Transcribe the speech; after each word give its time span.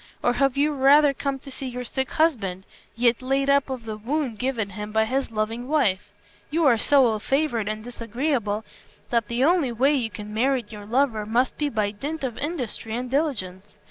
Or 0.23 0.33
have 0.33 0.57
you 0.57 0.71
rather 0.73 1.13
come 1.13 1.37
to 1.37 1.51
see 1.51 1.67
your 1.67 1.83
sick 1.83 2.09
husband, 2.09 2.65
yet 2.95 3.21
laid 3.21 3.51
up 3.51 3.69
of 3.69 3.85
the 3.85 3.97
wound 3.97 4.39
given 4.39 4.71
him 4.71 4.91
by 4.91 5.05
his 5.05 5.29
loving 5.29 5.67
wife? 5.67 6.11
You 6.49 6.65
are 6.65 6.75
so 6.79 7.05
ill 7.05 7.19
favored 7.19 7.67
and 7.67 7.83
disagreeable 7.83 8.65
that 9.11 9.27
the 9.27 9.43
only 9.43 9.71
way 9.71 9.93
you 9.93 10.09
can 10.09 10.33
merit 10.33 10.71
your 10.71 10.87
lover 10.87 11.27
must 11.27 11.55
be 11.59 11.69
by 11.69 11.91
dint 11.91 12.23
of 12.23 12.35
industry 12.39 12.95
and 12.95 13.11
diligence. 13.11 13.77